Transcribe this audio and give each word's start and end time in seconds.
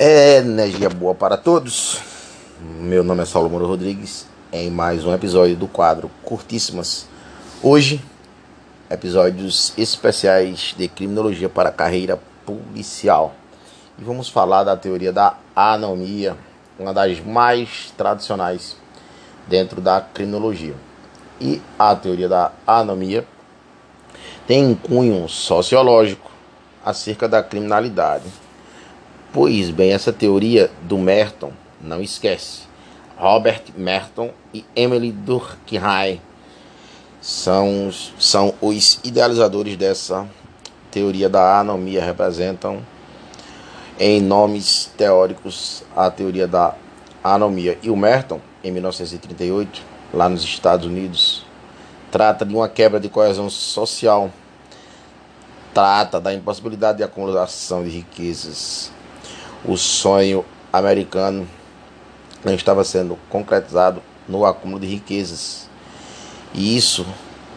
É 0.00 0.36
energia 0.36 0.88
boa 0.88 1.12
para 1.12 1.36
todos. 1.36 2.00
Meu 2.60 3.02
nome 3.02 3.24
é 3.24 3.26
Saulo 3.26 3.50
Moro 3.50 3.66
Rodrigues. 3.66 4.28
Em 4.52 4.70
mais 4.70 5.04
um 5.04 5.12
episódio 5.12 5.56
do 5.56 5.66
quadro 5.66 6.08
Curtíssimas. 6.22 7.08
Hoje, 7.60 8.00
episódios 8.88 9.72
especiais 9.76 10.72
de 10.78 10.86
criminologia 10.86 11.48
para 11.48 11.70
a 11.70 11.72
carreira 11.72 12.16
policial. 12.46 13.34
E 13.98 14.04
vamos 14.04 14.28
falar 14.28 14.62
da 14.62 14.76
teoria 14.76 15.12
da 15.12 15.36
anomia, 15.56 16.36
uma 16.78 16.94
das 16.94 17.18
mais 17.18 17.92
tradicionais 17.96 18.76
dentro 19.48 19.80
da 19.80 20.00
criminologia. 20.00 20.76
E 21.40 21.60
a 21.76 21.96
teoria 21.96 22.28
da 22.28 22.52
anomia 22.64 23.26
tem 24.46 24.64
um 24.64 24.76
cunho 24.76 25.28
sociológico 25.28 26.30
acerca 26.84 27.28
da 27.28 27.42
criminalidade 27.42 28.30
Pois 29.40 29.70
bem, 29.70 29.92
essa 29.92 30.12
teoria 30.12 30.68
do 30.82 30.98
Merton, 30.98 31.52
não 31.80 32.02
esquece. 32.02 32.62
Robert 33.16 33.62
Merton 33.76 34.32
e 34.52 34.64
Emily 34.74 35.12
Durkheim 35.12 36.20
são, 37.20 37.88
são 38.18 38.52
os 38.60 38.98
idealizadores 39.04 39.76
dessa 39.76 40.28
teoria 40.90 41.28
da 41.28 41.60
anomia, 41.60 42.04
representam 42.04 42.84
em 43.96 44.20
nomes 44.20 44.90
teóricos 44.96 45.84
a 45.94 46.10
teoria 46.10 46.48
da 46.48 46.74
anomia. 47.22 47.78
E 47.80 47.90
o 47.90 47.96
Merton, 47.96 48.40
em 48.64 48.72
1938, 48.72 49.82
lá 50.12 50.28
nos 50.28 50.42
Estados 50.42 50.84
Unidos, 50.84 51.46
trata 52.10 52.44
de 52.44 52.52
uma 52.52 52.68
quebra 52.68 52.98
de 52.98 53.08
coesão 53.08 53.48
social, 53.48 54.32
trata 55.72 56.20
da 56.20 56.34
impossibilidade 56.34 56.98
de 56.98 57.04
acumulação 57.04 57.84
de 57.84 57.90
riquezas 57.90 58.97
o 59.64 59.76
sonho 59.76 60.44
americano 60.72 61.48
não 62.44 62.54
estava 62.54 62.84
sendo 62.84 63.18
concretizado 63.28 64.02
no 64.28 64.44
acúmulo 64.44 64.80
de 64.80 64.86
riquezas. 64.86 65.68
E 66.54 66.76
isso 66.76 67.06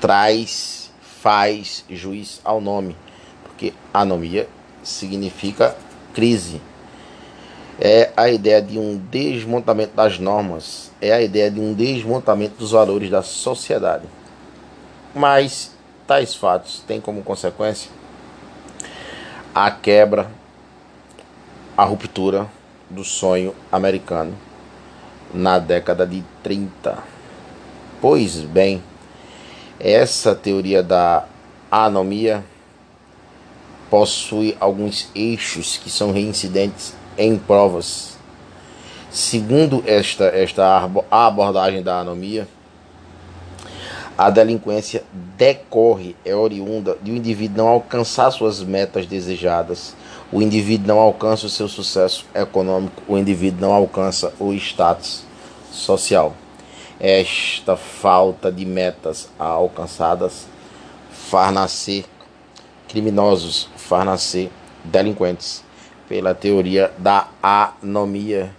traz, 0.00 0.90
faz 1.00 1.84
juiz 1.90 2.40
ao 2.44 2.60
nome, 2.60 2.96
porque 3.44 3.72
anomia 3.92 4.48
significa 4.82 5.76
crise. 6.14 6.60
É 7.80 8.10
a 8.16 8.28
ideia 8.28 8.60
de 8.60 8.78
um 8.78 8.96
desmontamento 8.96 9.94
das 9.94 10.18
normas, 10.18 10.90
é 11.00 11.12
a 11.12 11.22
ideia 11.22 11.50
de 11.50 11.60
um 11.60 11.74
desmontamento 11.74 12.56
dos 12.56 12.72
valores 12.72 13.08
da 13.08 13.22
sociedade. 13.22 14.04
Mas 15.14 15.72
tais 16.06 16.34
fatos 16.34 16.82
têm 16.86 17.00
como 17.00 17.22
consequência 17.22 17.90
a 19.54 19.70
quebra 19.70 20.30
a 21.78 21.84
ruptura 21.84 22.50
do 22.90 23.04
sonho 23.04 23.54
americano 23.70 24.36
na 25.32 25.60
década 25.60 26.04
de 26.04 26.24
30. 26.42 26.98
Pois 28.00 28.34
bem, 28.40 28.82
essa 29.78 30.34
teoria 30.34 30.82
da 30.82 31.24
anomia 31.70 32.44
possui 33.88 34.56
alguns 34.58 35.08
eixos 35.14 35.76
que 35.76 35.88
são 35.88 36.10
reincidentes 36.10 36.94
em 37.16 37.38
provas. 37.38 38.18
Segundo 39.08 39.80
esta, 39.86 40.24
esta 40.24 40.84
abordagem 41.08 41.80
da 41.80 42.00
anomia, 42.00 42.48
a 44.16 44.30
delinquência 44.30 45.04
decorre, 45.36 46.16
é 46.24 46.34
oriunda 46.34 46.98
de 47.00 47.12
um 47.12 47.14
indivíduo 47.14 47.58
não 47.58 47.68
alcançar 47.68 48.32
suas 48.32 48.64
metas 48.64 49.06
desejadas 49.06 49.94
o 50.30 50.42
indivíduo 50.42 50.86
não 50.86 50.98
alcança 50.98 51.46
o 51.46 51.50
seu 51.50 51.68
sucesso 51.68 52.26
econômico, 52.34 53.02
o 53.08 53.16
indivíduo 53.16 53.60
não 53.60 53.72
alcança 53.72 54.32
o 54.38 54.52
status 54.52 55.24
social. 55.72 56.34
Esta 57.00 57.76
falta 57.76 58.50
de 58.50 58.66
metas 58.66 59.28
alcançadas 59.38 60.46
faz 61.10 61.52
nascer 61.52 62.04
criminosos, 62.88 63.68
faz 63.76 64.04
nascer 64.04 64.50
delinquentes, 64.84 65.64
pela 66.08 66.34
teoria 66.34 66.92
da 66.98 67.28
anomia. 67.42 68.54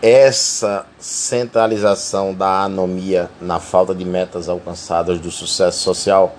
Essa 0.00 0.86
centralização 0.98 2.34
da 2.34 2.62
anomia 2.62 3.30
na 3.40 3.58
falta 3.58 3.94
de 3.94 4.04
metas 4.04 4.48
alcançadas 4.48 5.18
do 5.18 5.30
sucesso 5.30 5.82
social 5.82 6.34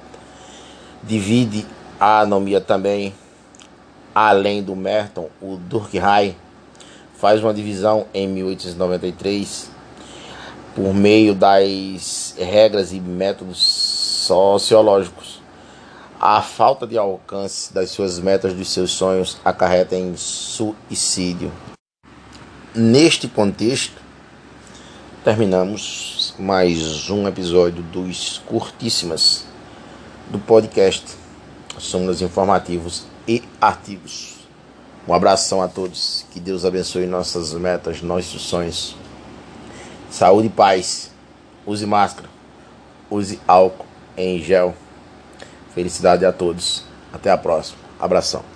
divide 1.03 1.65
a 1.99 2.21
anomia 2.21 2.61
também 2.61 3.13
além 4.15 4.63
do 4.63 4.77
Merton, 4.77 5.29
o 5.41 5.57
Durkheim 5.57 6.37
faz 7.17 7.43
uma 7.43 7.53
divisão 7.53 8.07
em 8.13 8.25
1893 8.29 9.69
por 10.73 10.93
meio 10.93 11.35
das 11.35 12.33
regras 12.37 12.93
e 12.93 12.99
métodos 13.01 13.59
sociológicos. 13.59 15.41
A 16.19 16.41
falta 16.41 16.87
de 16.87 16.97
alcance 16.97 17.73
das 17.73 17.91
suas 17.91 18.17
metas, 18.17 18.53
dos 18.53 18.69
seus 18.69 18.91
sonhos, 18.91 19.37
acarreta 19.43 19.97
em 19.97 20.15
suicídio. 20.15 21.51
Neste 22.73 23.27
contexto, 23.27 24.01
terminamos 25.25 26.33
mais 26.39 27.09
um 27.09 27.27
episódio 27.27 27.83
dos 27.83 28.41
Curtíssimas 28.45 29.45
do 30.29 30.39
podcast 30.39 31.05
Somos 31.77 32.21
Informativos 32.21 33.14
e 33.27 33.43
artigos. 33.59 34.35
Um 35.07 35.13
abração 35.13 35.61
a 35.61 35.67
todos. 35.67 36.25
Que 36.31 36.39
Deus 36.39 36.65
abençoe 36.65 37.05
nossas 37.05 37.53
metas, 37.53 38.01
nossos 38.01 38.41
sonhos. 38.41 38.95
Saúde 40.09 40.47
e 40.47 40.51
paz. 40.51 41.11
Use 41.65 41.85
máscara. 41.85 42.29
Use 43.09 43.39
álcool 43.47 43.85
em 44.17 44.41
gel. 44.41 44.75
Felicidade 45.73 46.25
a 46.25 46.31
todos. 46.31 46.83
Até 47.13 47.29
a 47.29 47.37
próxima. 47.37 47.79
Abração. 47.99 48.54